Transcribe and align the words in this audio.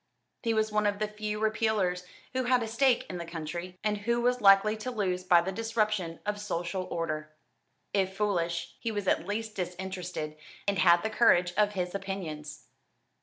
He 0.41 0.55
was 0.55 0.71
one 0.71 0.87
of 0.87 0.97
the 0.97 1.07
few 1.07 1.39
Repealers 1.39 2.05
who 2.33 2.45
had 2.45 2.63
a 2.63 2.67
stake 2.67 3.05
in 3.07 3.19
the 3.19 3.23
country, 3.23 3.77
and 3.83 3.99
who 3.99 4.19
was 4.19 4.41
likely 4.41 4.75
to 4.77 4.89
lose 4.89 5.23
by 5.23 5.41
the 5.41 5.51
disruption 5.51 6.19
of 6.25 6.41
social 6.41 6.85
order. 6.89 7.29
If 7.93 8.17
foolish, 8.17 8.73
he 8.79 8.91
was 8.91 9.07
at 9.07 9.27
least 9.27 9.53
disinterested, 9.53 10.37
and 10.67 10.79
had 10.79 11.03
the 11.03 11.11
courage 11.11 11.53
of 11.55 11.73
his 11.73 11.93
opinions. 11.93 12.65